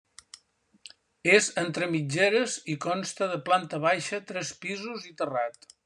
És 1.33 1.49
entre 1.63 1.89
mitgeres 1.91 2.57
i 2.75 2.79
consta 2.87 3.29
de 3.35 3.39
planta 3.51 3.81
baixa, 3.87 4.23
tres 4.33 4.55
pisos 4.65 5.07
i 5.13 5.17
terrat. 5.23 5.71